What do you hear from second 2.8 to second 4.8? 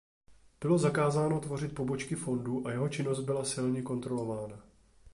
činnost byla silně kontrolována.